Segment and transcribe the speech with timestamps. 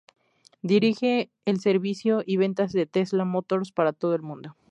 [0.63, 4.57] Dirige el servicio y ventas de Tesla Motors para todo el mundo.